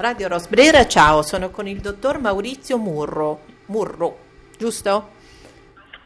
[0.00, 3.40] Radio Rosbrera, ciao, sono con il dottor Maurizio Murro.
[3.66, 4.18] Murro,
[4.56, 5.10] giusto?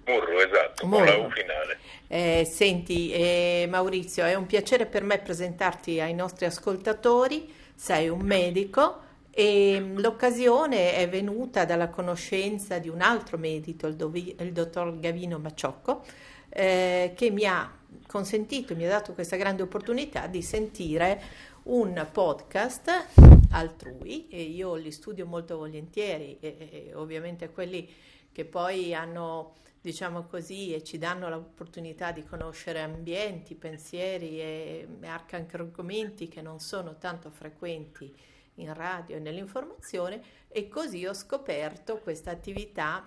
[0.06, 1.04] Murro, esatto, Murro.
[1.04, 1.78] con la U finale.
[2.08, 7.48] Eh, senti, eh, Maurizio, è un piacere per me presentarti ai nostri ascoltatori.
[7.72, 13.94] Sei un medico e mm, l'occasione è venuta dalla conoscenza di un altro medico, il,
[13.94, 16.02] dovi, il dottor Gavino Maciocco,
[16.48, 17.70] eh, che mi ha
[18.08, 21.22] consentito, mi ha dato questa grande opportunità di sentire
[21.62, 27.88] un podcast altrui e io li studio molto volentieri e, e ovviamente quelli
[28.32, 35.56] che poi hanno diciamo così e ci danno l'opportunità di conoscere ambienti, pensieri e anche
[35.56, 38.12] argomenti che non sono tanto frequenti
[38.54, 43.06] in radio e nell'informazione e così ho scoperto questa attività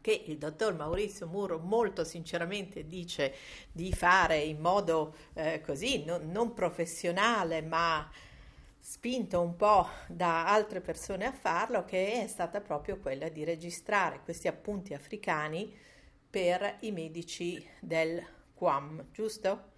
[0.00, 3.34] che il dottor Maurizio Muro molto sinceramente dice
[3.70, 8.08] di fare in modo eh, così, non, non professionale, ma
[8.80, 14.20] spinto un po' da altre persone a farlo, che è stata proprio quella di registrare
[14.24, 15.78] questi appunti africani
[16.28, 18.24] per i medici del
[18.54, 19.68] QAM, giusto?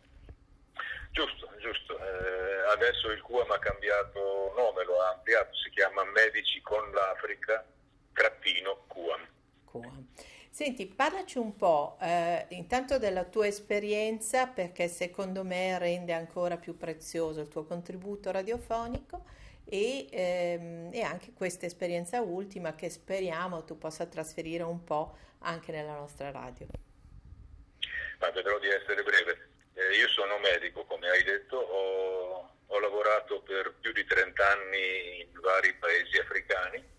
[1.10, 1.98] Giusto, giusto.
[1.98, 7.64] Eh, adesso il QAM ha cambiato nome, lo ha ampliato, si chiama Medici con l'Africa,
[8.12, 9.28] trattino QAM.
[9.70, 10.06] QAM.
[10.52, 16.76] Senti, parlaci un po' eh, intanto della tua esperienza perché secondo me rende ancora più
[16.76, 19.24] prezioso il tuo contributo radiofonico
[19.64, 25.72] e, ehm, e anche questa esperienza ultima che speriamo tu possa trasferire un po' anche
[25.72, 26.66] nella nostra radio.
[28.18, 29.48] Ma vedrò di essere breve.
[29.72, 35.20] Eh, io sono medico, come hai detto, ho, ho lavorato per più di 30 anni
[35.22, 36.91] in vari paesi africani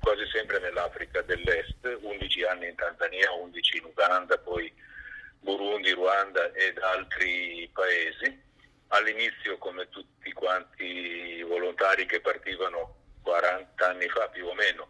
[0.00, 4.72] quasi sempre nell'Africa dell'Est, 11 anni in Tanzania, 11 in Uganda, poi
[5.40, 8.48] Burundi, Ruanda ed altri paesi.
[8.88, 14.88] All'inizio, come tutti quanti i volontari che partivano 40 anni fa più o meno,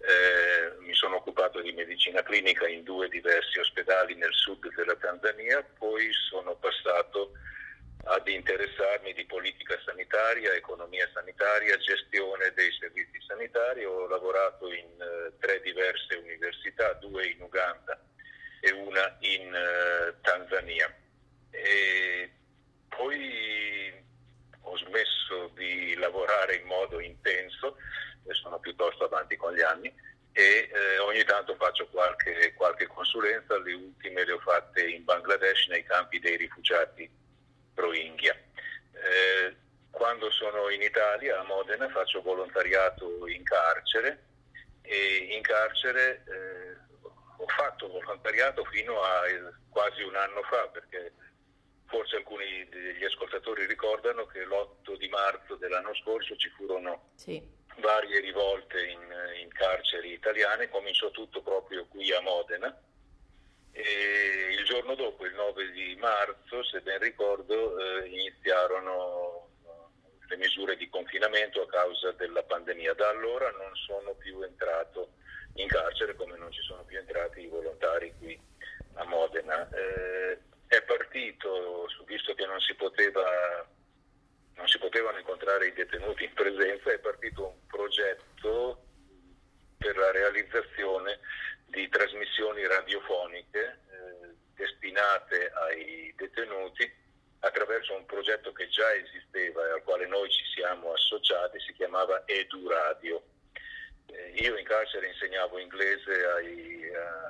[0.00, 5.64] eh, mi sono occupato di medicina clinica in due diversi ospedali nel sud della Tanzania,
[5.78, 7.32] poi sono passato
[8.04, 13.84] ad interessarmi di politica sanitaria, economia sanitaria, gestione dei servizi sanitari.
[13.84, 18.00] Ho lavorato in uh, tre diverse università, due in Uganda
[18.60, 20.92] e una in uh, Tanzania.
[21.50, 22.30] E
[22.88, 23.92] poi
[24.60, 27.76] ho smesso di lavorare in modo intenso,
[28.26, 29.92] e sono piuttosto avanti con gli anni,
[30.32, 35.66] e eh, ogni tanto faccio qualche, qualche consulenza, le ultime le ho fatte in Bangladesh
[35.68, 37.10] nei campi dei rifugiati
[37.88, 38.36] Rohingya.
[38.92, 39.56] Eh,
[39.90, 44.26] quando sono in Italia, a Modena, faccio volontariato in carcere
[44.82, 46.76] e in carcere eh,
[47.36, 51.12] ho fatto volontariato fino a eh, quasi un anno fa perché
[51.86, 57.42] forse alcuni degli ascoltatori ricordano che l'8 di marzo dell'anno scorso ci furono sì.
[57.80, 59.00] varie rivolte in,
[59.42, 62.74] in carceri italiane, cominciò tutto proprio qui a Modena
[63.78, 70.36] e il giorno dopo, il 9 di marzo, se ben ricordo, eh, iniziarono eh, le
[70.36, 72.94] misure di confinamento a causa della pandemia.
[72.94, 75.12] Da allora non sono più entrato
[75.54, 78.40] in carcere come non ci sono più entrati i volontari qui
[78.94, 79.68] a Modena.
[79.70, 83.64] Eh, è partito, visto che non si, poteva,
[84.56, 88.82] non si potevano incontrare i detenuti in presenza, è partito un progetto
[89.78, 91.20] per la realizzazione
[91.68, 96.90] di trasmissioni radiofoniche eh, destinate ai detenuti
[97.40, 102.22] attraverso un progetto che già esisteva e al quale noi ci siamo associati, si chiamava
[102.26, 103.22] Edu Radio.
[104.06, 106.82] Eh, io in carcere insegnavo inglese ai,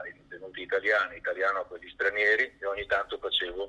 [0.02, 3.68] ai detenuti italiani, italiano a quelli stranieri e ogni tanto facevo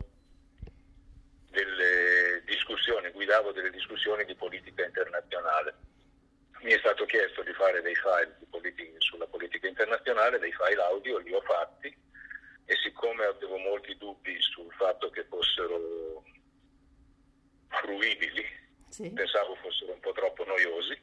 [1.50, 5.89] delle discussioni, guidavo delle discussioni di politica internazionale
[6.62, 10.82] mi è stato chiesto di fare dei file di politica, sulla politica internazionale, dei file
[10.82, 11.96] audio, li ho fatti
[12.66, 16.24] e siccome avevo molti dubbi sul fatto che fossero
[17.68, 18.46] fruibili,
[18.90, 19.10] sì.
[19.12, 20.94] pensavo fossero un po' troppo noiosi,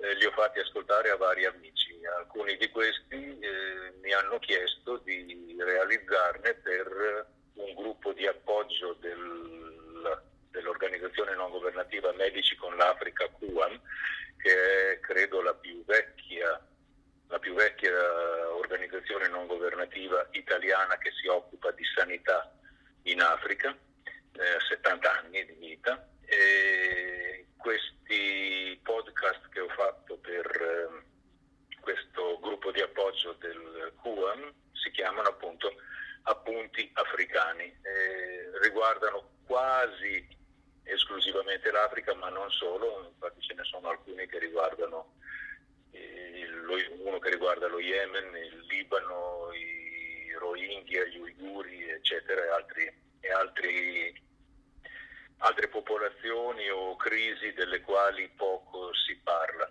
[0.00, 1.92] eh, li ho fatti ascoltare a vari amici.
[2.18, 10.22] Alcuni di questi eh, mi hanno chiesto di realizzarne per un gruppo di appoggio del,
[10.54, 13.80] dell'organizzazione non governativa Medici con l'Africa, QAM,
[14.38, 16.64] che è credo la più vecchia,
[17.28, 17.90] la più vecchia
[18.54, 22.54] organizzazione non governativa italiana che si occupa di sanità
[23.02, 23.76] in Africa,
[24.32, 26.08] eh, 70 anni di vita.
[26.24, 34.90] E questi podcast che ho fatto per eh, questo gruppo di appoggio del QAM si
[34.92, 35.74] chiamano appunto
[36.26, 40.26] Appunti Africani, eh, riguardano quasi
[40.84, 45.14] esclusivamente l'Africa, ma non solo, infatti ce ne sono alcuni che riguardano
[47.04, 53.30] uno che riguarda lo Yemen, il Libano, i Rohingya, gli Uiguri, eccetera, e, altri, e
[53.30, 54.22] altri,
[55.38, 59.68] altre popolazioni o crisi delle quali poco si parla.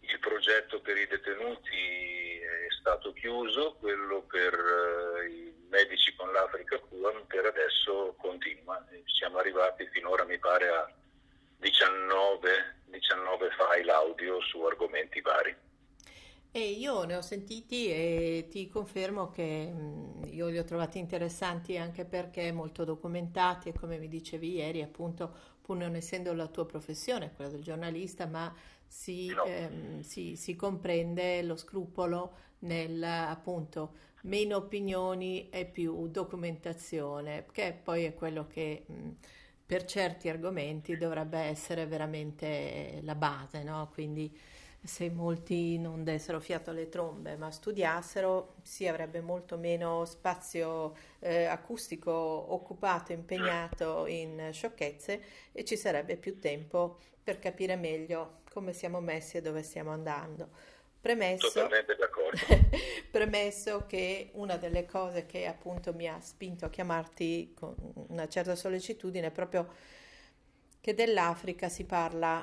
[0.00, 4.54] Il progetto per i detenuti è stato chiuso, quello per
[5.22, 8.84] eh, i medici con l'Africa Cuban per adesso continua.
[9.06, 10.92] Siamo arrivati finora, mi pare, a
[11.58, 15.56] 19, 19 file audio su argomenti vari.
[16.52, 21.76] E io ne ho sentiti e ti confermo che mh, io li ho trovati interessanti
[21.76, 26.64] anche perché molto documentati e come mi dicevi ieri, appunto, pur non essendo la tua
[26.64, 28.54] professione, quella del giornalista, ma
[28.86, 29.42] si, no.
[29.44, 38.04] ehm, si, si comprende lo scrupolo nel appunto meno opinioni e più documentazione, che poi
[38.04, 39.10] è quello che mh,
[39.66, 43.90] per certi argomenti dovrebbe essere veramente la base, no?
[43.92, 44.34] Quindi
[44.82, 51.44] se molti non dessero fiato alle trombe ma studiassero si avrebbe molto meno spazio eh,
[51.44, 55.22] acustico occupato, impegnato in sciocchezze
[55.52, 60.50] e ci sarebbe più tempo per capire meglio come siamo messi e dove stiamo andando.
[61.04, 61.68] Premesso,
[63.10, 67.74] premesso che una delle cose che appunto mi ha spinto a chiamarti con
[68.08, 69.68] una certa sollecitudine è proprio
[70.80, 72.42] che dell'Africa si parla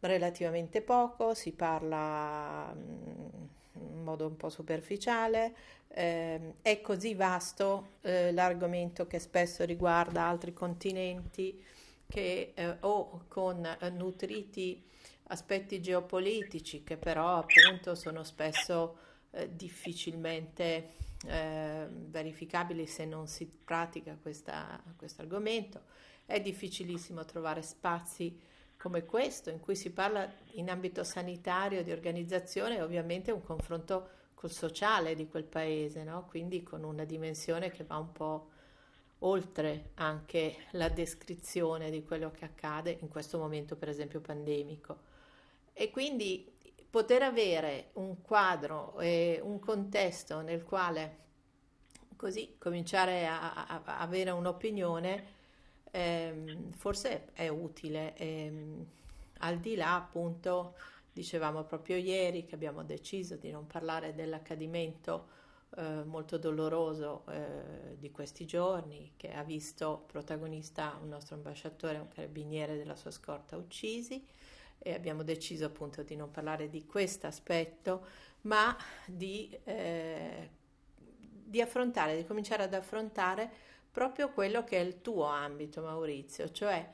[0.00, 3.28] relativamente poco, si parla mm,
[3.74, 5.54] in modo un po' superficiale,
[5.86, 11.64] eh, è così vasto eh, l'argomento che spesso riguarda altri continenti
[12.08, 14.88] che eh, o con nutriti
[15.30, 18.96] aspetti geopolitici che però appunto sono spesso
[19.30, 25.82] eh, difficilmente eh, verificabili se non si pratica questo argomento.
[26.24, 28.38] È difficilissimo trovare spazi
[28.76, 34.08] come questo, in cui si parla in ambito sanitario di organizzazione e ovviamente un confronto
[34.34, 36.24] col sociale di quel paese, no?
[36.26, 38.48] quindi con una dimensione che va un po'
[39.18, 45.09] oltre anche la descrizione di quello che accade in questo momento, per esempio, pandemico.
[45.80, 46.46] E quindi
[46.90, 51.16] poter avere un quadro e un contesto nel quale
[52.16, 55.24] così cominciare a, a, a avere un'opinione
[55.90, 58.14] ehm, forse è utile.
[58.16, 58.86] Ehm,
[59.38, 60.74] al di là, appunto,
[61.10, 65.28] dicevamo proprio ieri che abbiamo deciso di non parlare dell'accadimento
[65.78, 72.08] eh, molto doloroso eh, di questi giorni, che ha visto protagonista un nostro ambasciatore, un
[72.08, 74.22] carabiniere della sua scorta uccisi,
[74.82, 78.06] e abbiamo deciso appunto di non parlare di questo aspetto,
[78.42, 80.50] ma di, eh,
[81.22, 83.50] di affrontare, di cominciare ad affrontare
[83.90, 86.88] proprio quello che è il tuo ambito, Maurizio, cioè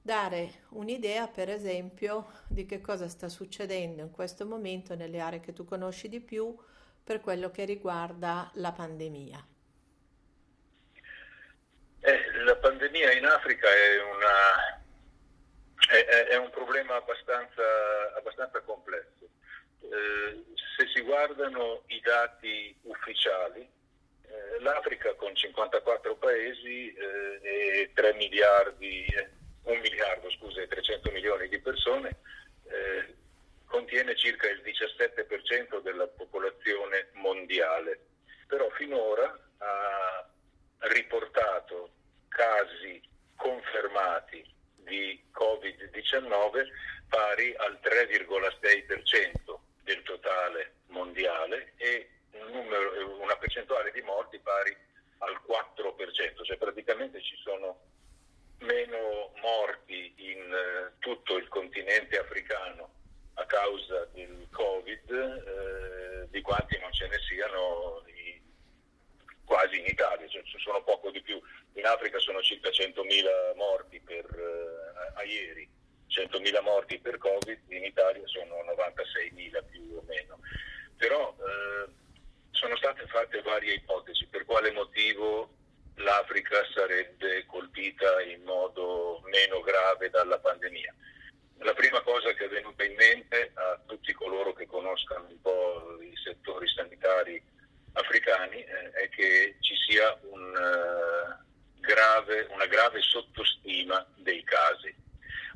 [0.00, 5.52] dare un'idea, per esempio, di che cosa sta succedendo in questo momento nelle aree che
[5.52, 6.56] tu conosci di più
[7.04, 9.46] per quello che riguarda la pandemia.
[12.00, 14.81] Eh, la pandemia in Africa è, una,
[16.00, 17.62] è, è un problema abbastanza,
[18.16, 19.28] abbastanza complesso.
[19.80, 20.44] Eh,
[20.76, 29.06] se si guardano i dati ufficiali, eh, l'Africa con 54 paesi eh, e 3 miliardi,
[29.64, 32.16] 1 miliardo scusa, e 300 milioni di persone
[32.64, 33.14] eh,
[33.66, 38.00] contiene circa il 17% della popolazione mondiale,
[38.46, 40.28] però finora ha
[40.88, 41.90] riportato
[42.28, 43.00] casi
[43.36, 44.52] confermati
[44.84, 46.66] di Covid-19
[47.08, 54.74] pari al 3,6% del totale mondiale e un numero, una percentuale di morti pari
[55.18, 57.80] al 4%, cioè praticamente ci sono
[58.60, 62.90] meno morti in eh, tutto il continente africano
[63.34, 68.02] a causa del Covid eh, di quanti non ce ne siano
[69.52, 71.38] quasi in Italia, cioè ci sono poco di più.
[71.74, 75.68] In Africa sono circa 100.000 morti per, eh, a ieri,
[76.08, 80.40] 100.000 morti per Covid, in Italia sono 96.000 più o meno.
[80.96, 81.92] Però eh,
[82.50, 85.50] sono state fatte varie ipotesi per quale motivo
[85.96, 90.94] l'Africa sarebbe colpita in modo meno grave dalla pandemia.
[91.58, 95.98] La prima cosa che è venuta in mente a tutti coloro che conoscano un po'
[96.00, 97.60] i settori sanitari
[97.92, 104.94] africani eh, è che ci sia un, uh, grave, una grave sottostima dei casi.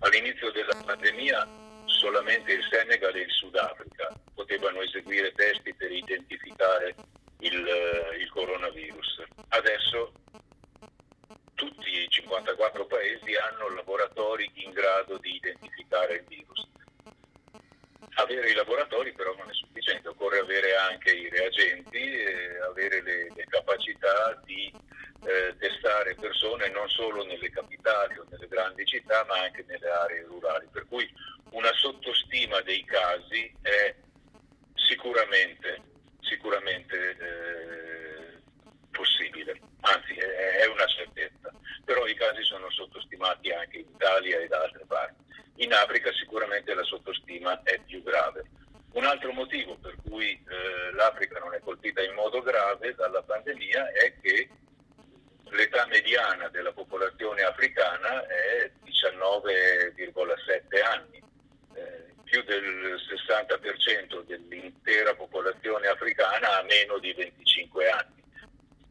[0.00, 1.46] All'inizio della pandemia
[1.86, 6.94] solamente il Senegal e il Sudafrica potevano eseguire testi per identificare
[7.40, 9.22] il, eh, il coronavirus.
[9.48, 10.12] Adesso
[11.54, 16.68] tutti i 54 paesi hanno laboratori in grado di identificare il virus.
[18.18, 23.32] Avere i laboratori però non è sufficiente, occorre avere anche i reagenti, eh, avere le,
[23.34, 24.72] le, capacità di
[25.24, 30.22] eh, testare persone non solo nelle capitali o nelle grandi città ma anche nelle aree
[30.22, 30.66] rurali.
[30.72, 31.06] Per cui
[31.50, 33.94] una sottostima dei casi è
[34.74, 35.82] sicuramente,
[36.20, 38.40] sicuramente eh,
[38.90, 41.52] possibile, anzi è, è una certezza,
[41.84, 45.25] però i casi sono sottostimati anche in Italia e da altre parti.
[45.56, 48.44] In Africa sicuramente la sottostima è più grave.
[48.92, 53.92] Un altro motivo per cui eh, l'Africa non è colpita in modo grave dalla pandemia
[53.92, 54.48] è che
[55.50, 61.22] l'età mediana della popolazione africana è 19,7 anni.
[61.74, 68.24] Eh, più del 60% dell'intera popolazione africana ha meno di 25 anni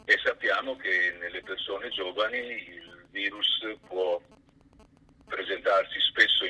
[0.05, 4.21] e sappiamo che nelle persone giovani il virus può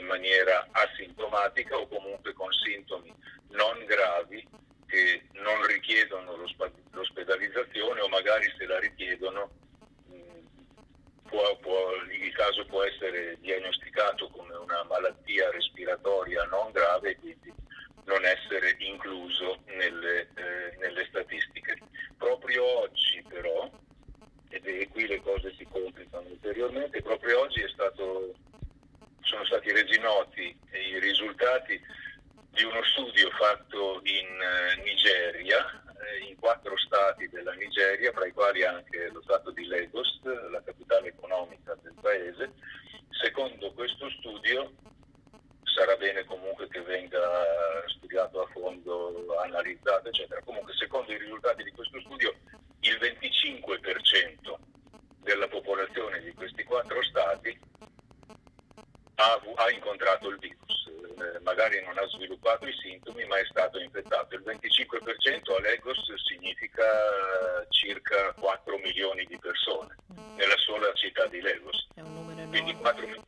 [0.05, 3.11] in maniera asintomatica o comunque con sintomi
[3.49, 4.47] non gravi
[4.85, 6.35] che non richiedono
[6.91, 9.49] l'ospedalizzazione o magari se la richiedono
[11.27, 17.53] può, può, il caso può essere diagnosticato come una malattia respiratoria non grave e quindi
[18.05, 21.79] non essere incluso nelle, eh, nelle statistiche.
[22.17, 23.69] Proprio oggi però,
[24.49, 28.35] ed qui le cose si complicano ulteriormente, proprio oggi stato,
[29.25, 31.79] sono stati resi noti i risultati
[32.51, 38.31] di uno studio fatto in eh, Nigeria, eh, in quattro stati della Nigeria, fra i
[38.31, 42.53] quali anche lo stato di Lagos, la capitale economica del paese.
[43.09, 44.71] Secondo questo studio
[45.63, 47.19] sarà bene comunque che venga
[47.87, 50.41] studiato a fondo, analizzato, eccetera.
[50.43, 52.33] Comunque, secondo i risultati di questo studio,
[52.81, 54.55] il 25%
[55.19, 57.59] della popolazione di questi quattro stati
[59.15, 60.89] ha, ha incontrato il virus.
[61.17, 64.35] Eh, magari non ha sviluppato i sintomi, ma è stato infettato.
[64.35, 69.95] Il 25% a Lagos significa eh, circa 4 milioni di persone
[70.35, 71.87] nella sola città di Lagos.
[72.49, 73.25] Quindi 4,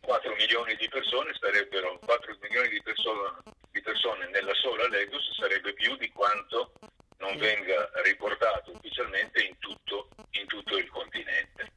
[0.00, 3.30] 4 milioni di persone sarebbero 4 milioni di persone,
[3.70, 6.72] di persone nella sola Lagos sarebbe più di quanto
[7.18, 11.72] non venga riportato ufficialmente in tutto, in tutto il continente.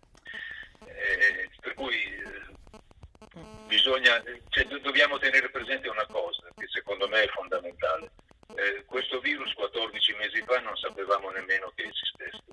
[0.86, 2.55] Eh, per cui eh,
[3.68, 8.12] bisogna, cioè, dobbiamo tenere presente una cosa che secondo me è fondamentale.
[8.56, 12.44] Eh, questo virus 14 mesi fa non sapevamo nemmeno che esistesse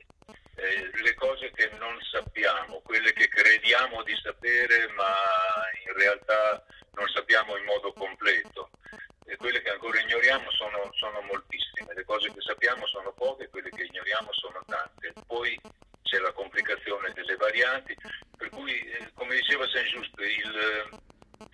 [0.63, 5.13] eh, le cose che non sappiamo, quelle che crediamo di sapere ma
[5.87, 8.71] in realtà non sappiamo in modo completo
[9.25, 13.71] e quelle che ancora ignoriamo sono, sono moltissime, le cose che sappiamo sono poche, quelle
[13.71, 15.13] che ignoriamo sono tante.
[15.27, 15.59] Poi
[16.13, 17.97] c'è la complicazione delle varianti,
[18.37, 21.01] per cui eh, come diceva Saint Just, il,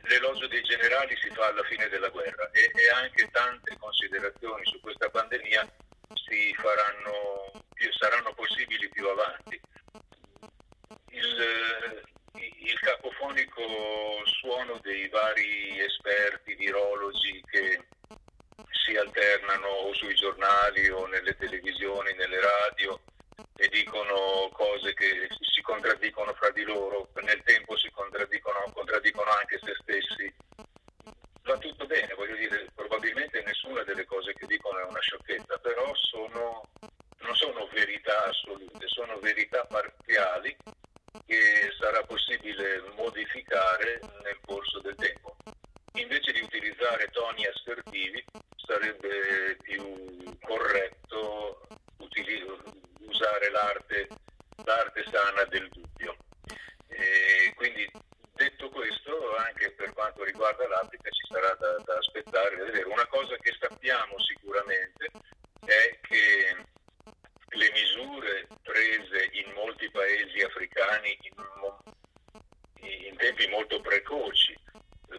[0.09, 4.81] l'elogio dei generali si fa alla fine della guerra e, e anche tante considerazioni su
[4.81, 5.61] questa pandemia
[6.57, 7.53] faranno,
[7.97, 9.61] saranno possibili più avanti.
[11.11, 12.03] Il,
[12.59, 13.63] il cacofonico
[14.25, 17.87] suono dei vari esperti, virologi che
[18.73, 23.01] si alternano o sui giornali o nelle televisioni, nelle radio
[23.57, 29.59] e dicono cose che si contraddicono fra di loro, nel tempo si contraddicono, contraddicono anche
[29.63, 30.35] se stessi
[31.49, 35.95] va tutto bene, voglio dire, probabilmente nessuna delle cose che dicono è una sciocchezza, però
[35.95, 36.63] sono,
[37.21, 40.55] non sono verità assolute, sono verità parziali
[41.27, 45.37] che sarà possibile modificare nel corso del tempo.
[45.95, 48.23] Invece di utilizzare toni assertivi
[48.57, 51.63] sarebbe più corretto
[52.99, 54.07] usare l'arte,
[54.65, 56.15] l'arte sana del dubbio.
[56.89, 57.91] E quindi
[58.39, 62.85] Detto questo, anche per quanto riguarda l'Africa ci sarà da, da aspettare e vedere.
[62.85, 65.11] Una cosa che sappiamo sicuramente
[65.67, 66.65] è che
[67.49, 74.57] le misure prese in molti paesi africani in, in tempi molto precoci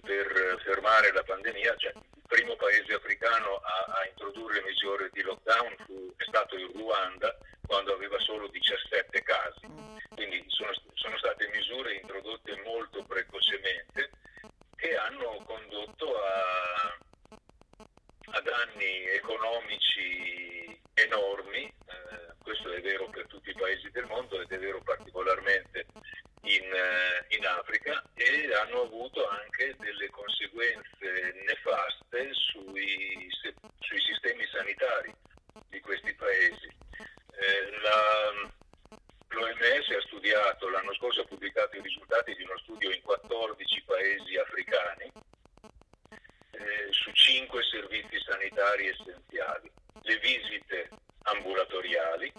[0.02, 5.76] per fermare la pandemia, cioè il primo paese africano a, a introdurre misure di lockdown
[5.86, 7.38] fu, è stato il Ruanda
[7.70, 9.68] quando aveva solo 17 casi.
[10.16, 14.10] Quindi sono, sono state misure introdotte molto precocemente
[14.76, 16.98] che hanno condotto a,
[18.32, 24.52] a danni economici enormi, eh, questo è vero per tutti i paesi del mondo ed
[24.52, 25.86] è vero particolarmente
[26.44, 33.28] in, eh, in, Africa e hanno avuto anche delle conseguenze nefaste sui,
[33.80, 35.14] sui sistemi sanitari
[35.68, 36.68] di questi paesi.
[37.32, 38.58] Eh, la,
[39.32, 44.36] L'OMS ha studiato, l'anno scorso ha pubblicato i risultati di uno studio in 14 paesi
[44.38, 45.12] africani
[46.52, 49.70] eh, su cinque servizi sanitari essenziali,
[50.02, 50.90] le visite
[51.24, 52.34] ambulatoriali,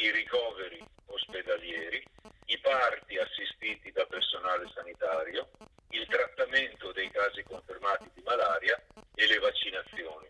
[0.00, 2.02] i ricoveri ospedalieri,
[2.46, 5.50] i parti assistiti da personale sanitario,
[5.90, 8.80] il trattamento dei casi confermati di malaria
[9.14, 10.28] e le vaccinazioni.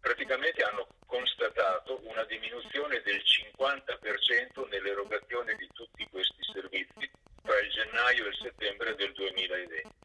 [0.00, 7.10] Praticamente hanno constatato una diminuzione del 50% nell'erogazione di tutti questi servizi
[7.42, 9.96] tra il gennaio e il settembre del 2020.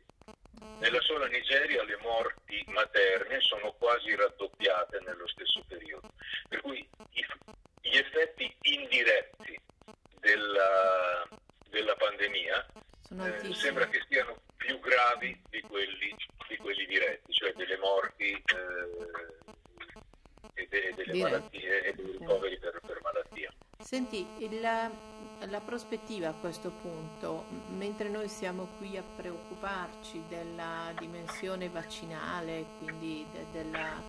[0.79, 6.09] Nella sola Nigeria le morti materne sono quasi raddoppiate nello stesso periodo,
[6.49, 6.87] per cui
[7.93, 9.59] gli effetti indiretti
[10.19, 11.27] della,
[11.69, 12.65] della pandemia
[13.11, 16.15] eh, sembra che siano più gravi di quelli,
[16.47, 18.41] di quelli diretti, cioè delle morti eh,
[20.55, 23.51] e, de, delle malattie e dei ricoveri per, per malattia.
[23.79, 31.69] Senti, il, la prospettiva a questo punto, mentre noi siamo qui a preoccuparci della dimensione
[31.69, 34.01] vaccinale, quindi de, della,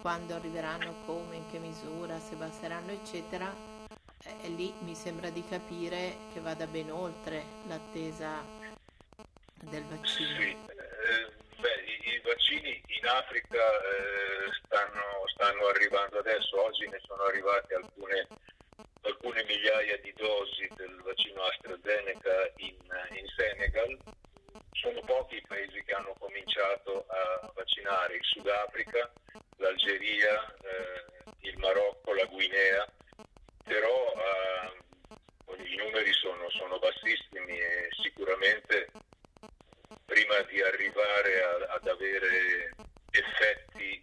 [0.00, 3.52] quando arriveranno, come, in che misura, se basteranno, eccetera,
[4.24, 8.44] eh, lì mi sembra di capire che vada ben oltre l'attesa
[9.60, 10.40] del vaccino.
[10.40, 15.15] Sì, eh, beh, i, i, vaccini in Africa eh, stanno,
[15.46, 18.26] stanno arrivando adesso, oggi ne sono arrivate alcune
[19.02, 22.74] alcune migliaia di dosi del vaccino AstraZeneca in,
[23.14, 23.96] in Senegal.
[24.72, 29.10] Sono pochi i paesi che hanno cominciato a vaccinare, il Sudafrica,
[29.58, 31.04] l'Algeria, eh,
[31.48, 32.84] il Marocco, la Guinea,
[33.62, 38.90] però eh, i numeri sono, sono, bassissimi e sicuramente
[40.04, 42.74] prima di arrivare a, ad avere
[43.12, 44.02] effetti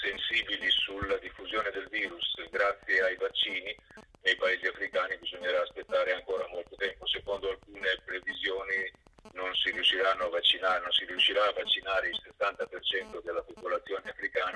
[0.00, 3.76] sensibili sulla diffusione del virus grazie ai vaccini,
[4.22, 7.06] nei paesi africani bisognerà aspettare ancora molto tempo.
[7.06, 8.92] Secondo alcune previsioni
[9.32, 9.70] non si
[10.24, 14.49] a vaccinare, non si riuscirà a vaccinare il 70% della popolazione africana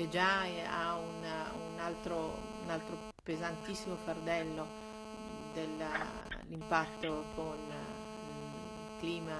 [0.00, 4.66] che già ha una, un, altro, un, altro, pesantissimo fardello
[5.52, 9.36] dell'impatto con il clima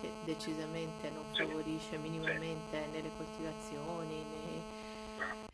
[0.00, 4.62] che decisamente non favorisce minimamente nelle coltivazioni, nei,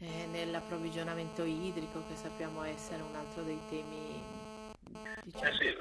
[0.01, 4.23] eh, nell'approvvigionamento idrico che sappiamo essere un altro dei temi.
[5.23, 5.45] Diciamo.
[5.47, 5.75] Eh sì,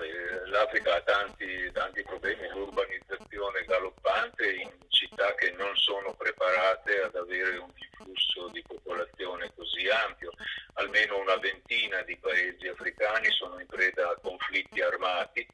[0.46, 4.72] l'Africa ha tanti, tanti problemi, l'urbanizzazione galoppante in
[5.12, 10.32] città che non sono preparate ad avere un flusso di popolazione così ampio.
[10.74, 15.46] Almeno una ventina di paesi africani sono in preda a conflitti armati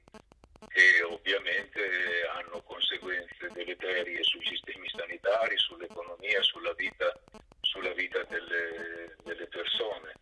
[0.70, 7.13] che ovviamente hanno conseguenze deleterie sui sistemi sanitari, sull'economia, sulla vita
[7.78, 10.13] sulla vita delle, delle persone.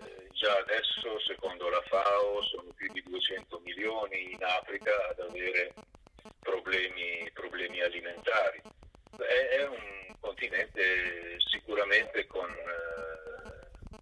[0.00, 5.72] Eh, già adesso, secondo la FAO, sono più di 200 milioni in Africa ad avere
[6.40, 8.60] problemi, problemi alimentari.
[9.16, 13.96] È, è, un continente sicuramente con, eh,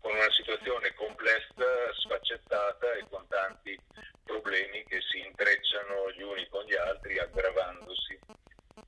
[0.00, 3.78] con una situazione complessa, sfaccettata e con tanti
[4.24, 8.18] problemi che si intrecciano gli uni con gli altri, aggravandosi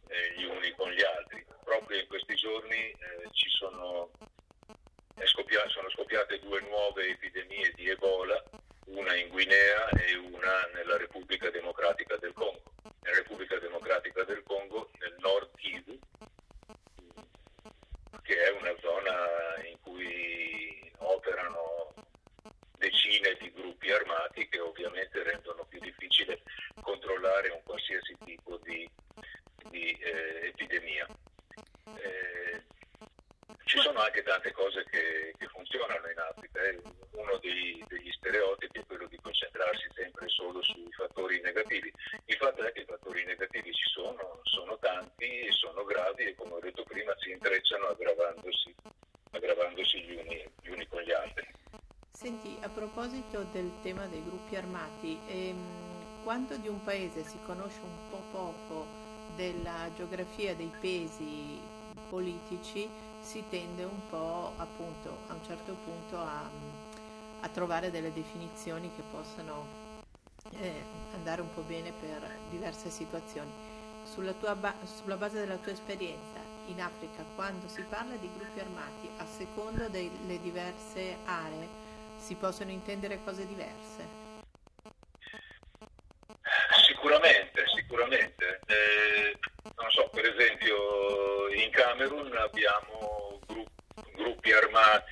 [0.08, 1.44] eh, gli uni con gli altri.
[1.62, 2.96] Proprio in questi giorni eh,
[3.32, 4.10] ci sono,
[5.24, 8.42] scoppiate, sono scoppiate due nuove epidemie di Ebola,
[8.86, 12.62] una in Guinea e una nella Repubblica Democratica del Congo.
[13.02, 15.98] Nella Repubblica Democratica del Congo, nel nord Kivu,
[18.22, 21.94] che è una zona in cui operano
[22.78, 26.42] decine di gruppi armati che ovviamente rendono più difficile
[26.80, 28.88] controllare un qualsiasi tipo di
[29.70, 31.06] di eh, epidemia.
[31.96, 32.64] Eh,
[33.64, 36.62] ci sono anche tante cose che, che funzionano in Africa.
[36.62, 36.80] Eh.
[37.12, 41.92] Uno dei, degli stereotipi è quello di concentrarsi sempre solo sui fattori negativi.
[42.26, 45.50] Il fatto è che i fattori negativi ci sono, sono tanti,
[46.16, 48.74] gravi e come ho detto prima si intrecciano aggravandosi,
[49.30, 51.46] aggravandosi gli, uni, gli uni con gli altri.
[52.10, 57.80] Senti, a proposito del tema dei gruppi armati, ehm, quando di un paese si conosce
[57.82, 58.86] un po' poco
[59.36, 61.60] della geografia dei pesi
[62.08, 62.88] politici
[63.20, 66.48] si tende un po' appunto a un certo punto a,
[67.40, 69.84] a trovare delle definizioni che possano
[70.52, 73.75] eh, andare un po' bene per diverse situazioni.
[74.06, 79.10] Sulla, ba- sulla base della tua esperienza, in Africa quando si parla di gruppi armati
[79.18, 81.68] a seconda delle diverse aree
[82.18, 84.24] si possono intendere cose diverse?
[86.86, 88.60] Sicuramente, sicuramente.
[88.66, 89.38] Eh,
[89.76, 93.40] non so, per esempio in Camerun abbiamo
[94.14, 95.05] gruppi armati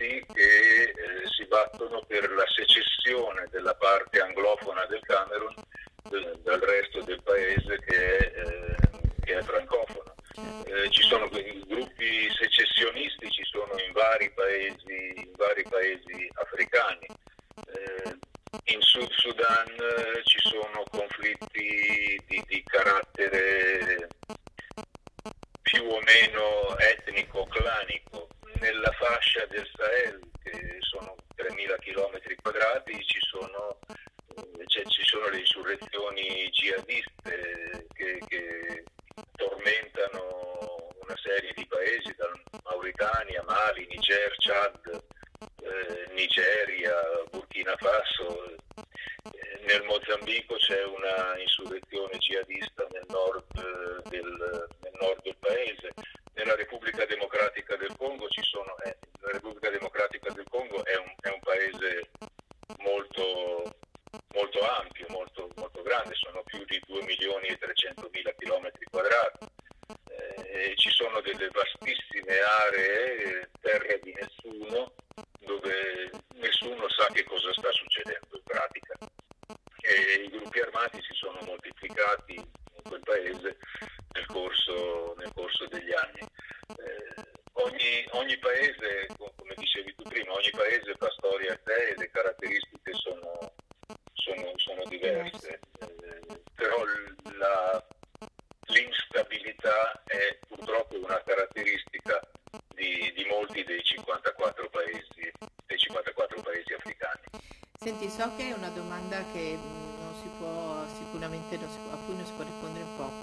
[111.35, 111.59] sicuramente
[111.90, 113.23] a cui non si può rispondere in poco,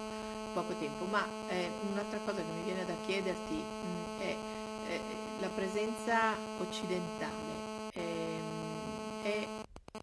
[0.54, 4.36] poco tempo, ma eh, un'altra cosa che mi viene da chiederti mh, è
[4.88, 5.02] eh,
[5.40, 7.60] la presenza occidentale.
[7.94, 8.40] Eh,
[9.24, 9.48] è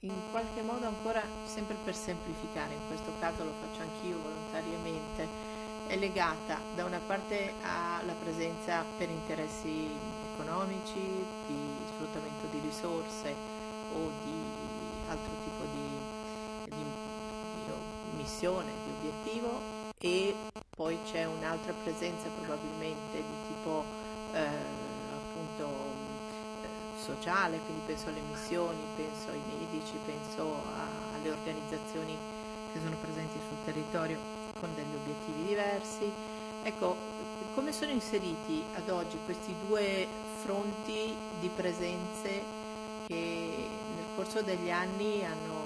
[0.02, 5.26] in qualche modo ancora, sempre per semplificare, in questo caso lo faccio anch'io volontariamente,
[5.86, 9.88] è legata da una parte alla presenza per interessi
[10.34, 11.00] economici,
[11.46, 11.56] di
[11.92, 13.34] sfruttamento di risorse
[13.92, 14.42] o di
[15.08, 16.17] altro tipo di
[18.38, 19.60] missione, di obiettivo
[19.98, 20.32] e
[20.70, 23.84] poi c'è un'altra presenza probabilmente di tipo
[24.32, 24.46] eh,
[25.10, 25.66] appunto
[26.62, 32.16] eh, sociale, quindi penso alle missioni, penso ai medici, penso a, alle organizzazioni
[32.72, 34.20] che sono presenti sul territorio
[34.60, 36.12] con degli obiettivi diversi.
[36.62, 36.96] Ecco,
[37.54, 40.06] come sono inseriti ad oggi questi due
[40.42, 42.44] fronti di presenze
[43.08, 45.57] che nel corso degli anni hanno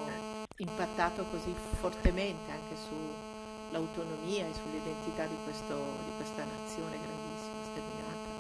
[0.59, 8.31] impattato così fortemente anche sull'autonomia e sull'identità di, questo, di questa nazione grandissima, sterminata?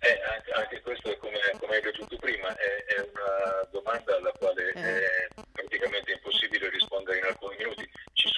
[0.00, 4.32] Eh, anche, anche, questo, come, come hai detto tu prima, è, è, una domanda alla
[4.38, 4.82] quale eh.
[4.82, 7.88] è praticamente impossibile rispondere in alcuni minuti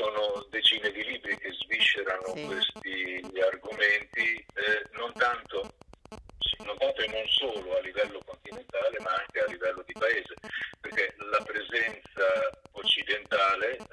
[0.01, 2.47] sono decine di libri che sviscerano sì.
[2.47, 5.75] questi argomenti, eh, non, tanto,
[6.64, 10.35] non tanto e non solo a livello continentale, ma anche a livello di paese,
[11.71, 13.85] presenza occidentale eh,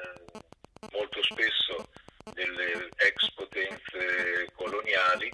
[0.92, 1.86] molto spesso
[2.34, 5.32] delle ex potenze coloniali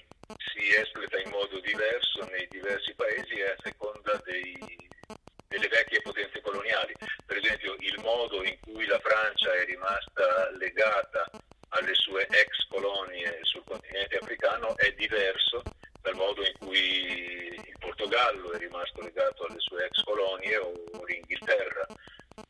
[0.52, 4.54] si espleta in modo diverso nei diversi paesi e a seconda dei,
[5.48, 6.92] delle vecchie potenze coloniali.
[7.24, 11.30] Per esempio il modo in cui la Francia è rimasta legata
[11.70, 15.62] alle sue ex colonie sul continente africano è diverso
[16.00, 20.72] dal modo in cui il Portogallo è rimasto legato alle sue ex colonie o
[21.06, 21.86] l'Inghilterra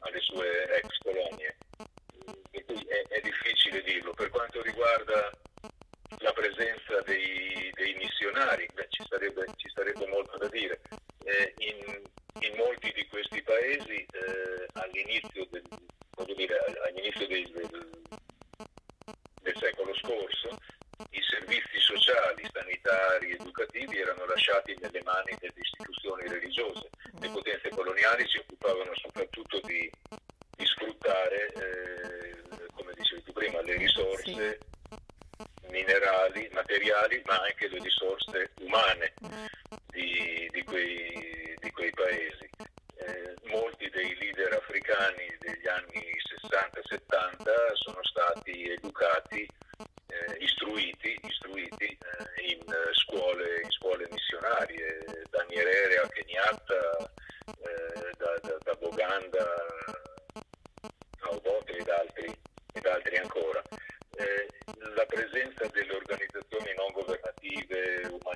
[0.01, 1.57] alle sue ex colonie.
[2.51, 4.13] E quindi è, è difficile dirlo.
[4.13, 5.31] Per quanto riguarda
[6.19, 10.81] la presenza dei, dei missionari, beh, ci, sarebbe, ci, sarebbe, molto da dire.
[11.25, 12.03] Eh, in,
[12.41, 15.63] in, molti di questi paesi eh, all'inizio, del,
[16.37, 18.03] dire, all'inizio del, del,
[19.43, 20.59] del secolo scorso
[21.11, 26.89] i servizi sociali, sanitari, educativi erano lasciati nelle mani delle istituzioni religiose.
[27.19, 29.91] Le potenze coloniali si occupavano soprattutto di,
[30.57, 34.59] di sfruttare, eh, come dicevi tu prima, le risorse
[35.69, 39.15] minerali, materiali, ma anche le risorse umane
[39.89, 42.49] di, di, quei, di quei, paesi.
[42.97, 46.03] Eh, molti dei leader africani degli anni
[46.49, 49.47] 60-70 sono stati educati,
[50.07, 52.65] eh, istruiti, istruiti eh, in,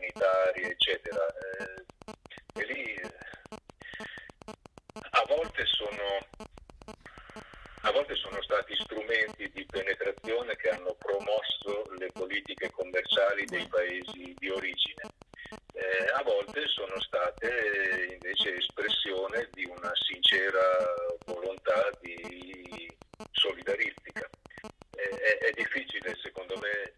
[0.08, 1.26] sanitarie, eccetera.
[1.28, 3.10] Eh, e lì eh,
[5.10, 6.26] a volte sono
[7.82, 14.34] a volte sono stati strumenti di penetrazione che hanno promosso le politiche commerciali dei paesi
[14.36, 15.02] di origine.
[15.72, 20.60] Eh, a volte sono state invece espressione di una sincera
[21.26, 22.90] volontà di
[23.32, 24.28] solidaristica.
[24.96, 26.92] Eh, è, è, difficile secondo me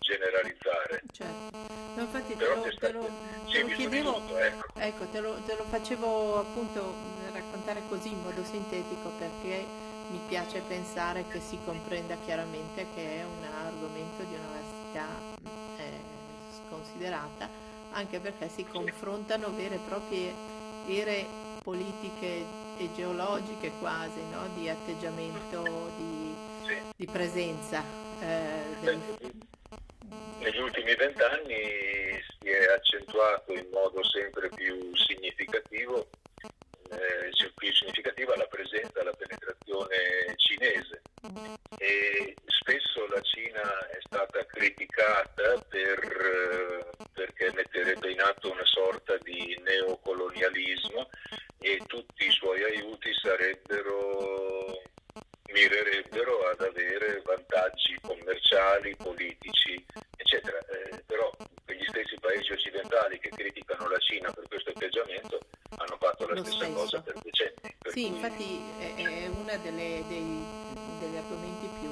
[0.00, 1.02] generalizzare.
[1.10, 1.56] Certo.
[1.96, 3.10] No, infatti te lo, te lo,
[3.50, 4.78] te lo chiedevo, tutto, ecco.
[4.78, 6.94] ecco te, lo, te lo facevo appunto
[7.32, 9.64] raccontare così in modo sintetico perché
[10.08, 15.06] mi piace pensare che si comprenda chiaramente che è un argomento di università
[15.78, 16.00] eh,
[16.66, 17.48] sconsiderata,
[17.92, 20.32] anche perché si confrontano vere e proprie
[20.86, 21.26] ere
[21.62, 22.44] politiche
[22.78, 24.48] e geologiche quasi, no?
[24.54, 25.62] di atteggiamento,
[25.96, 26.34] di,
[26.96, 27.82] di presenza.
[28.20, 29.00] Eh, del...
[30.40, 31.54] Negli ultimi vent'anni
[32.40, 36.08] si è accentuato in modo sempre più significativo
[36.90, 41.02] eh, più significativa la presenza, la penetrazione cinese
[41.78, 49.18] e spesso la Cina è stata criticata per, eh, perché metterebbe in atto una sorta
[49.18, 51.10] di neocolonialismo
[51.58, 54.80] e tutti i suoi aiuti sarebbero
[55.52, 59.84] mirerebbero ad avere vantaggi commerciali, politici,
[60.16, 60.58] eccetera.
[60.58, 61.30] Eh, però
[61.64, 65.40] quegli stessi paesi occidentali che criticano la Cina per questo atteggiamento
[65.76, 66.72] hanno fatto la Lo stessa stesso.
[66.72, 67.74] cosa per decenni.
[67.78, 68.16] Per sì, cui...
[68.16, 71.90] infatti è, è uno degli argomenti più,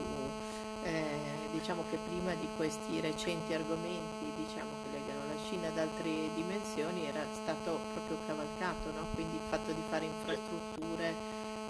[0.85, 6.27] eh, diciamo che prima di questi recenti argomenti, diciamo che legano la Cina ad altre
[6.35, 9.07] dimensioni, era stato proprio cavalcato, no?
[9.15, 11.15] quindi il fatto di fare infrastrutture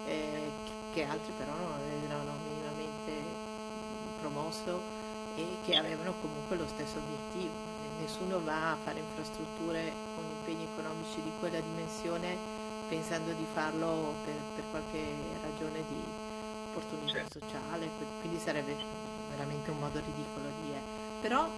[0.06, 0.50] eh,
[0.94, 3.12] che altri però non avevano minimamente
[4.20, 4.80] promosso
[5.34, 7.52] e che avevano comunque lo stesso obiettivo.
[8.00, 12.38] Nessuno va a fare infrastrutture con impegni economici di quella dimensione
[12.88, 15.04] pensando di farlo per, per qualche
[15.42, 16.02] ragione di
[16.70, 17.40] opportunità certo.
[17.40, 17.90] sociale,
[18.22, 20.80] quindi sarebbe veramente un modo ridicolo di dire.
[21.22, 21.48] Però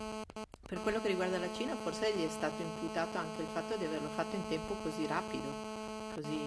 [0.67, 3.85] per quello che riguarda la Cina forse gli è stato imputato anche il fatto di
[3.85, 5.73] averlo fatto in tempo così rapido
[6.15, 6.41] Così...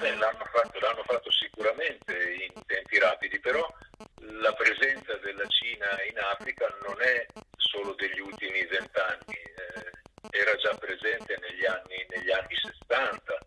[0.00, 2.12] Eh, l'hanno, fatto, l'hanno fatto sicuramente
[2.48, 3.68] in tempi rapidi, però
[4.16, 9.90] la presenza della Cina in Africa non è solo degli ultimi vent'anni, eh,
[10.30, 13.38] era già presente negli anni, negli anni 60.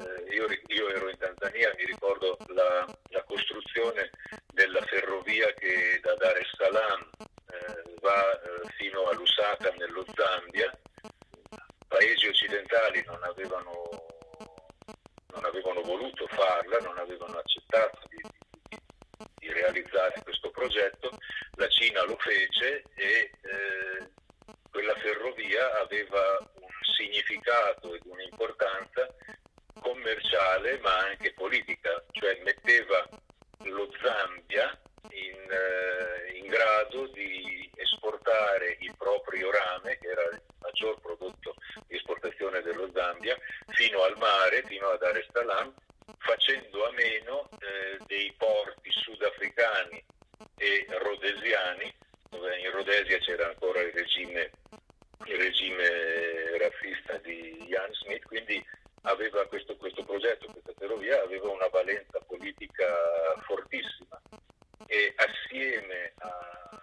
[0.00, 4.10] Eh, io, io, ero in Tanzania, mi ricordo la, la costruzione
[4.62, 7.10] della ferrovia che da Dar es Salaam
[7.50, 10.70] eh, va eh, fino a Lusaka nello Zambia.
[11.88, 13.90] Paesi occidentali non avevano
[15.32, 18.20] non avevano voluto farla, non avevano accettato di,
[18.68, 18.78] di,
[19.38, 21.10] di realizzare questo progetto,
[21.54, 24.10] la Cina lo fece e eh,
[24.70, 29.08] quella ferrovia aveva un significato ed un'importanza
[29.80, 33.08] commerciale ma anche politica, cioè metteva
[33.70, 34.78] lo Zambia
[35.10, 41.54] in, eh, in grado di esportare il proprio rame, che era il maggior prodotto
[41.86, 43.36] di esportazione dello Zambia,
[43.68, 45.74] fino al mare, fino a Dar es Salaam,
[46.18, 50.04] facendo a meno eh, dei porti sudafricani
[50.56, 51.94] e rhodesiani,
[52.30, 54.50] dove in Rhodesia c'era ancora il regime,
[55.26, 58.64] il regime razzista di Jan Smith, quindi
[59.02, 62.86] aveva questo, questo progetto, questa ferrovia aveva una valenza politica
[63.46, 64.20] fortissima
[64.86, 66.82] e assieme a,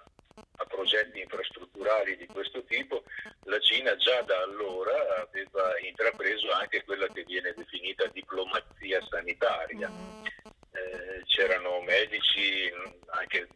[0.58, 3.04] a progetti infrastrutturali di questo tipo,
[3.44, 9.90] la Cina già da allora aveva intrapreso anche quella che viene definita diplomazia sanitaria.
[10.72, 12.72] Eh, c'erano medici,
[13.08, 13.48] anche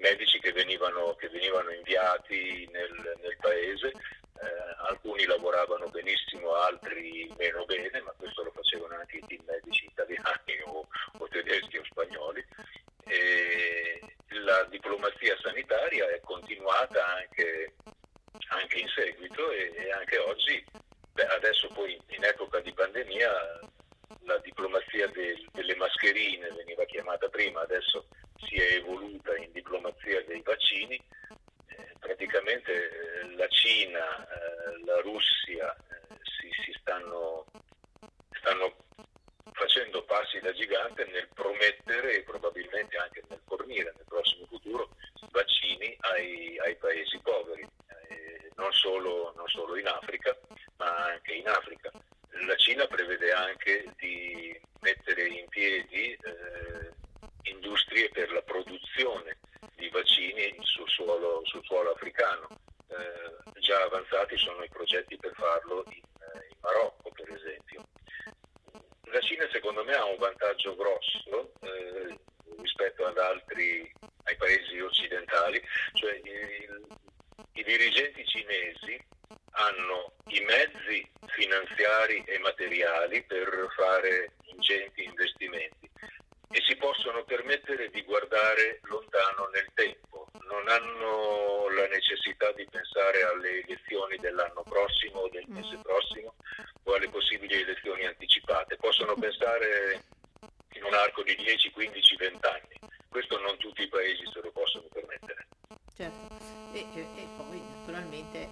[0.00, 7.64] medici che venivano, che venivano inviati nel, nel paese, eh, alcuni lavoravano benissimo, altri meno
[7.66, 10.86] bene, ma questo lo facevano anche i team medici italiani o,
[11.18, 12.44] o tedeschi o spagnoli.
[13.04, 14.00] E
[14.44, 17.74] la diplomazia sanitaria è continuata anche,
[18.48, 20.64] anche in seguito e, e anche oggi,
[21.12, 23.60] beh, adesso poi in epoca di pandemia
[24.22, 28.06] la diplomazia del, delle mascherine veniva chiamata prima, adesso
[28.46, 31.00] si è evoluta in diplomazia dei vaccini.
[31.66, 37.46] Eh, praticamente eh, la Cina, eh, la Russia eh, si, si stanno,
[38.30, 38.76] stanno
[39.52, 44.88] facendo passi da gigante nel promettere e probabilmente anche nel fornire nel prossimo futuro
[45.30, 47.66] vaccini ai, ai paesi poveri,
[48.08, 50.36] eh, non, solo, non, solo, in Africa,
[50.76, 51.90] ma anche in Africa.
[52.46, 56.90] La Cina prevede anche di mettere in piedi eh,
[57.42, 59.38] industrie per la produzione
[59.76, 62.48] di vaccini sul suolo, sul suolo africano.
[62.88, 66.02] Eh, già avanzati sono i progetti per farlo in,
[66.50, 67.84] in Marocco, per esempio.
[69.12, 72.16] La Cina secondo me ha un vantaggio grosso eh,
[72.58, 73.92] rispetto ad altri,
[74.24, 74.80] ai paesi
[75.50, 75.62] occidentali,
[75.94, 76.86] cioè il,
[77.52, 78.98] i dirigenti cinesi
[79.52, 85.90] hanno i mezzi finanziari e materiali per fare ingenti investimenti
[86.52, 93.22] e si possono permettere di guardare lontano nel tempo, non hanno la necessità di pensare
[93.22, 95.80] alle elezioni dell'anno prossimo o del mese mm.
[95.80, 96.34] prossimo
[96.84, 100.02] o alle possibili elezioni anticipate, possono pensare
[100.72, 102.78] in un arco di 10, 15, 20 anni.
[103.08, 104.49] Questo non tutti i paesi se lo.
[106.00, 106.34] Certo,
[106.72, 108.48] e, e, e poi naturalmente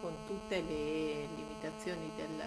[0.00, 2.40] con tutte le limitazioni del,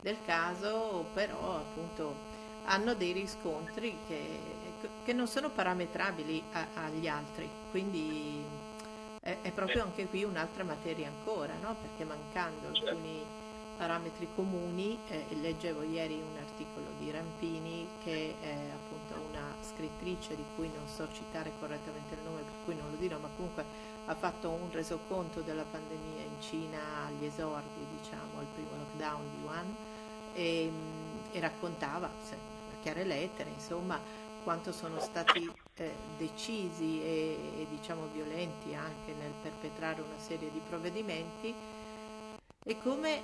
[0.00, 2.16] del caso, però appunto
[2.64, 4.40] hanno dei riscontri che,
[5.04, 8.42] che non sono parametrabili a, agli altri, quindi
[9.20, 11.76] è, è, proprio anche qui un'altra materia ancora, no?
[11.80, 13.24] perché mancando alcuni
[13.76, 20.44] parametri comuni, eh, leggevo ieri un articolo di Rampini che è appunto una scrittrice di
[20.54, 23.64] cui non so citare correttamente il nome, per cui non lo dirò, ma comunque
[24.06, 29.44] ha fatto un resoconto della pandemia in Cina agli esordi, diciamo, al primo lockdown di
[29.44, 29.76] Wuhan
[30.34, 30.70] e,
[31.32, 32.10] e raccontava,
[32.82, 33.98] chiare lettere, insomma,
[34.42, 40.60] quanto sono stati eh, decisi e, e, diciamo violenti anche nel perpetrare una serie di
[40.68, 41.52] provvedimenti
[42.62, 43.22] e come,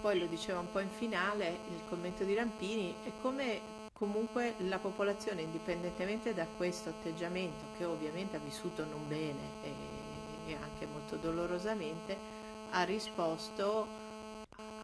[0.00, 3.60] poi lo diceva un po' in finale il commento di Rampini, e come
[3.92, 9.72] comunque la popolazione, indipendentemente da questo atteggiamento, che ovviamente ha vissuto non bene e,
[10.46, 12.16] e anche molto dolorosamente,
[12.70, 13.86] ha risposto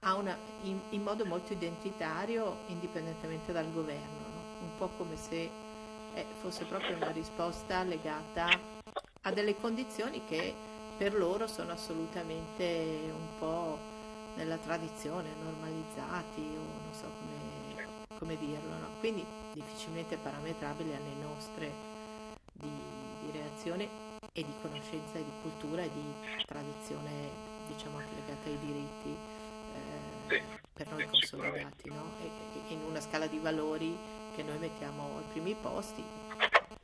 [0.02, 4.66] una, in, in, modo molto identitario indipendentemente dal governo, no?
[4.66, 5.50] un po' come se
[6.14, 8.48] eh, fosse proprio una risposta legata
[9.22, 10.54] a delle condizioni che
[10.96, 13.78] per loro sono assolutamente un po'
[14.36, 17.86] nella tradizione, normalizzati o non so come,
[18.18, 18.88] come dirlo, no?
[19.00, 21.72] quindi difficilmente parametrabili alle nostre
[22.52, 22.70] di,
[23.20, 23.88] di reazione
[24.32, 29.16] e di conoscenza e di cultura e di tradizione diciamo anche legata ai diritti
[29.74, 32.12] eh, sì, per noi consolidati, no?
[32.20, 33.96] e, e in una scala di valori
[34.34, 36.04] che noi mettiamo ai primi posti,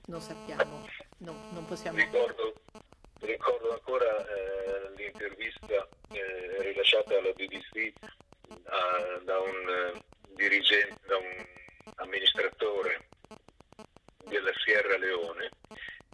[0.07, 0.87] non sappiamo,
[1.19, 1.99] no, non possiamo...
[1.99, 2.55] Ricordo,
[3.21, 7.93] ricordo ancora eh, l'intervista eh, rilasciata alla BBC
[8.65, 10.03] a, da un eh,
[10.35, 11.47] dirigente, da un
[11.97, 13.09] amministratore
[14.25, 15.51] della Sierra Leone,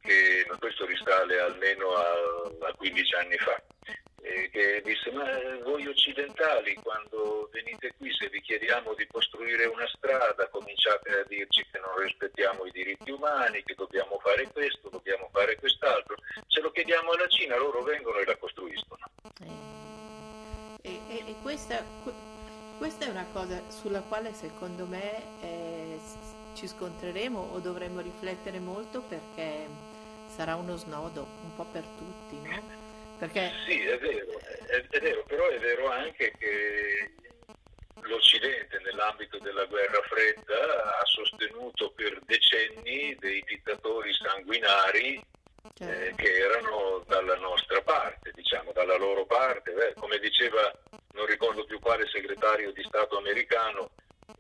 [0.01, 2.13] che questo risale almeno a,
[2.69, 3.63] a 15 anni fa,
[4.23, 5.25] eh, che disse ma
[5.63, 11.65] voi occidentali quando venite qui se vi chiediamo di costruire una strada cominciate a dirci
[11.71, 16.71] che non rispettiamo i diritti umani, che dobbiamo fare questo, dobbiamo fare quest'altro, se lo
[16.71, 18.48] chiediamo alla Cina loro vengono e la costruiscono.
[23.19, 25.99] Una cosa sulla quale secondo me eh,
[26.55, 29.67] ci scontreremo o dovremmo riflettere molto perché
[30.29, 32.63] sarà uno snodo un po' per tutti, no?
[33.19, 33.53] Perché...
[33.67, 37.11] Sì, è vero, è, è vero, però è vero anche che
[38.03, 45.21] l'Occidente nell'ambito della guerra fredda ha sostenuto per decenni dei dittatori sanguinari
[45.75, 45.85] certo.
[45.85, 49.73] eh, che erano dalla nostra parte, diciamo, dalla loro parte.
[49.73, 50.73] Beh, come diceva,
[51.13, 53.91] non ricordo più quale segretario di Stato americano,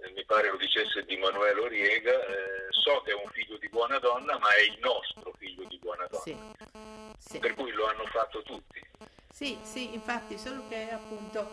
[0.01, 3.69] eh, mi pare lo dicesse di Manuel Oriega, eh, so che è un figlio di
[3.69, 6.23] buona donna, ma è il nostro figlio di buona donna.
[6.23, 6.37] Sì.
[7.19, 7.39] Sì.
[7.39, 8.81] Per cui lo hanno fatto tutti.
[9.31, 11.49] Sì, sì, infatti, solo che appunto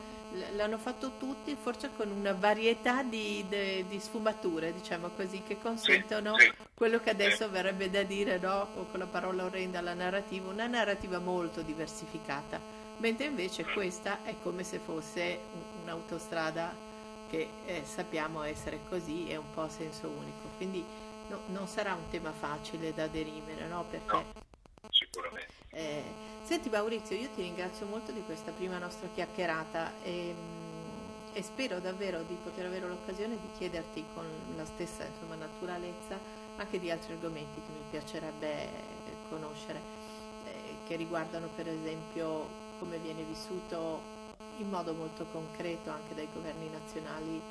[0.66, 6.38] l'hanno fatto tutti, forse con una varietà di, di, di sfumature, diciamo così, che consentono
[6.38, 6.54] sì, sì.
[6.74, 8.68] quello che adesso verrebbe da dire, no?
[8.76, 12.60] O con la parola orrenda, la narrativa, una narrativa molto diversificata,
[12.98, 15.40] mentre invece questa è come se fosse
[15.84, 16.74] un'autostrada
[17.30, 20.84] che eh, sappiamo essere così, è un po' a senso unico, quindi
[21.30, 23.86] no, non sarà un tema facile da derimere, no?
[23.88, 25.54] Perché no sicuramente.
[25.70, 26.04] Eh,
[26.46, 30.36] senti Maurizio, io ti ringrazio molto di questa prima nostra chiacchierata e,
[31.34, 34.26] e spero davvero di poter avere l'occasione di chiederti con
[34.56, 36.20] la stessa insomma, naturalezza
[36.58, 38.70] anche di altri argomenti che mi piacerebbe
[39.28, 39.82] conoscere,
[40.46, 44.14] eh, che riguardano per esempio come viene vissuto
[44.58, 47.42] in modo molto concreto anche dai governi nazionali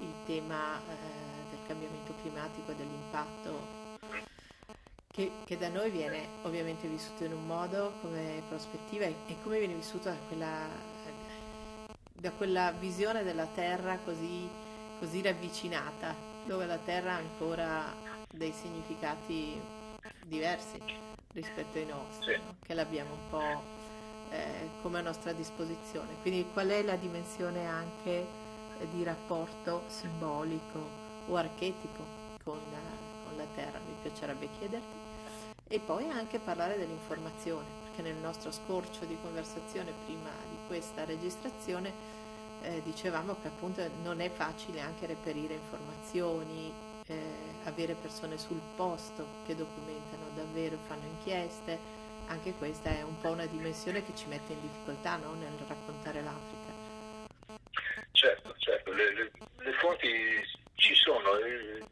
[0.00, 3.85] il tema eh, del cambiamento climatico e dell'impatto
[5.16, 9.58] che, che, da noi viene ovviamente vissuto in un modo come prospettiva e, e come
[9.58, 10.68] viene vissuto da quella,
[12.12, 14.46] da quella visione della terra così,
[14.98, 16.14] così ravvicinata,
[16.44, 17.94] dove la terra ha ancora
[18.30, 19.58] dei significati
[20.26, 20.78] diversi
[21.32, 22.56] rispetto ai nostri, no?
[22.60, 23.62] che l'abbiamo un po'
[24.30, 26.16] eh, come a nostra disposizione.
[26.20, 28.26] Quindi qual è la dimensione anche
[28.90, 32.04] di rapporto simbolico o archetipo
[32.44, 32.60] con,
[33.24, 35.05] con la Terra, mi piacerebbe chiederti.
[35.68, 41.92] E poi anche parlare dell'informazione, perché nel nostro scorcio di conversazione prima di questa registrazione
[42.62, 46.72] eh, dicevamo che appunto non è facile anche reperire informazioni,
[47.08, 47.18] eh,
[47.64, 51.78] avere persone sul posto che documentano davvero, fanno inchieste,
[52.28, 55.34] anche questa è un po' una dimensione che ci mette in difficoltà no?
[55.34, 56.74] nel raccontare l'Africa.
[58.12, 60.08] Certo, certo, le, le, le fonti
[60.74, 61.84] ci sono, eh,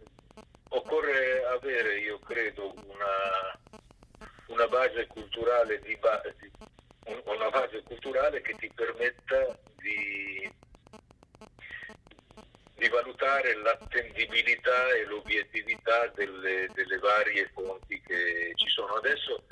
[0.68, 3.58] occorre avere, io credo, una,
[4.48, 5.98] una base culturale di,
[6.38, 10.50] di, una base culturale che ti permetta di,
[12.74, 19.42] di valutare l'attendibilità e l'obiettività delle, delle varie fonti che ci sono adesso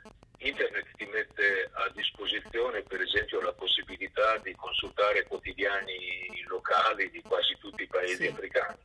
[0.42, 7.56] Internet ti mette a disposizione per esempio la possibilità di consultare quotidiani locali di quasi
[7.58, 8.26] tutti i paesi sì.
[8.26, 8.76] africani.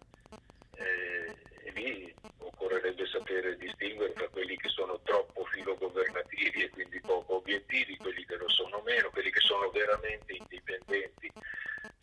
[0.75, 1.35] Eh,
[1.77, 8.25] lì occorrerebbe sapere distinguere tra quelli che sono troppo filogovernativi e quindi poco obiettivi, quelli
[8.25, 11.31] che lo sono meno, quelli che sono veramente indipendenti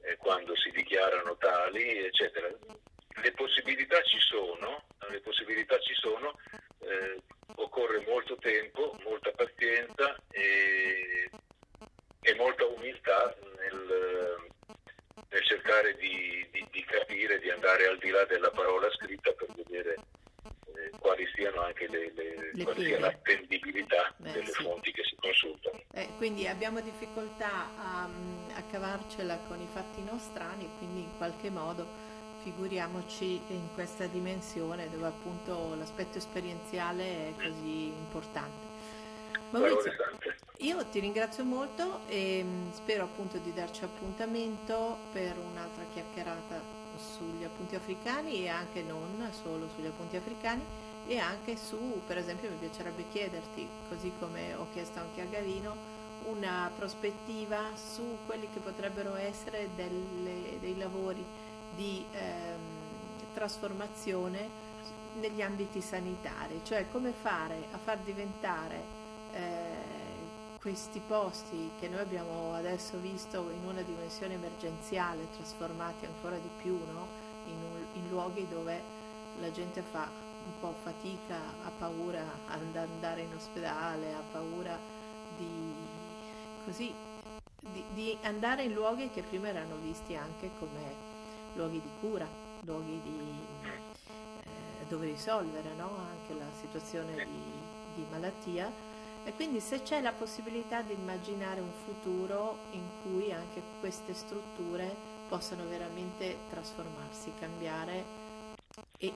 [0.02, 2.48] eh, quando si dichiarano tali, eccetera.
[3.16, 6.38] Le possibilità ci sono, le possibilità ci sono
[6.80, 7.20] eh,
[7.56, 8.93] occorre molto tempo,
[29.14, 31.86] cavarcela con i fatti nostrani, quindi in qualche modo
[32.42, 38.72] figuriamoci in questa dimensione dove appunto l'aspetto esperienziale è così importante.
[39.50, 39.92] Maurizio,
[40.58, 46.60] io ti ringrazio molto e mm, spero appunto di darci appuntamento per un'altra chiacchierata
[46.96, 50.62] sugli appunti africani e anche non solo sugli appunti africani
[51.06, 55.93] e anche su, per esempio mi piacerebbe chiederti, così come ho chiesto anche a Gavino,
[56.24, 61.24] una prospettiva su quelli che potrebbero essere delle, dei lavori
[61.74, 62.60] di ehm,
[63.34, 64.62] trasformazione
[65.14, 68.82] negli ambiti sanitari, cioè come fare a far diventare
[69.32, 69.92] eh,
[70.60, 76.78] questi posti che noi abbiamo adesso visto in una dimensione emergenziale trasformati ancora di più
[76.90, 77.06] no?
[77.46, 78.82] in, un, in luoghi dove
[79.40, 80.08] la gente fa
[80.46, 84.78] un po' fatica, ha paura ad andare in ospedale, ha paura
[85.36, 85.74] di,
[86.64, 86.92] così,
[87.60, 91.12] di, di andare in luoghi che prima erano visti anche come
[91.54, 92.26] luoghi di cura,
[92.60, 93.18] luoghi di,
[94.42, 95.90] eh, dove risolvere no?
[96.10, 97.42] anche la situazione di,
[97.94, 98.70] di malattia
[99.24, 104.94] e quindi se c'è la possibilità di immaginare un futuro in cui anche queste strutture
[105.28, 108.04] possano veramente trasformarsi, cambiare
[108.98, 109.12] e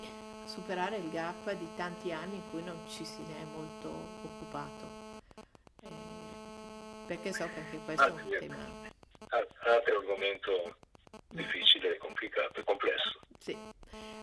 [0.47, 3.91] superare il gap di tanti anni in cui non ci si è molto
[4.23, 5.08] occupato.
[7.09, 8.57] Perché so che anche questo è un tema.
[9.65, 10.77] Altro argomento
[11.29, 13.21] difficile, complicato e complesso.
[13.39, 13.57] Sì.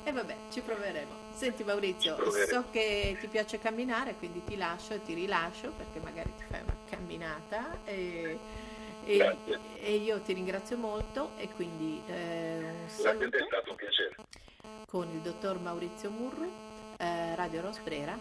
[0.03, 1.33] E vabbè, ci proveremo.
[1.33, 6.31] Senti Maurizio, so che ti piace camminare, quindi ti lascio e ti rilascio perché magari
[6.37, 8.37] ti fai una camminata e,
[9.03, 9.37] e,
[9.79, 13.35] e io ti ringrazio molto e quindi eh, un saluto.
[13.35, 14.15] È stato un piacere.
[14.87, 16.53] Con il dottor Maurizio Murru,
[16.99, 18.15] eh, Radio Rosbrera